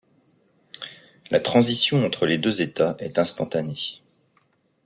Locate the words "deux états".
2.39-2.95